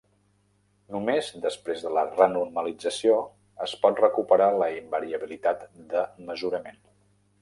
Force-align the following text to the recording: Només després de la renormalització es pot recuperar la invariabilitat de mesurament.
Només 0.93 1.27
després 1.43 1.83
de 1.87 1.91
la 1.97 2.05
renormalització 2.15 3.19
es 3.69 3.77
pot 3.85 4.03
recuperar 4.07 4.49
la 4.63 4.71
invariabilitat 4.81 5.67
de 5.93 6.07
mesurament. 6.31 6.83